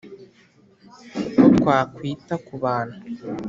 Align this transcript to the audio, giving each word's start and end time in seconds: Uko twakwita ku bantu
Uko 1.29 1.45
twakwita 1.57 2.35
ku 2.45 2.53
bantu 2.63 2.97